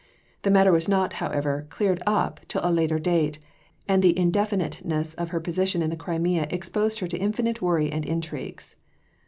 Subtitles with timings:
[0.41, 3.37] The matter was not, however, cleared up till a later date,
[3.87, 8.03] and the indefiniteness of her position in the Crimea exposed her to infinite worry and
[8.03, 8.77] intrigues.